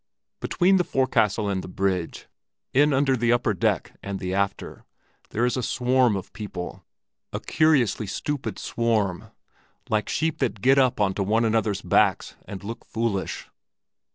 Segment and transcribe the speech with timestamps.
[0.39, 2.25] Between the forecastle and the bridge,
[2.73, 4.83] in under the upper deck and the after,
[5.29, 6.83] there is a swarm of people,
[7.31, 9.25] a curiously stupid swarm,
[9.91, 13.45] like sheep that get up on to one another's backs and look foolish.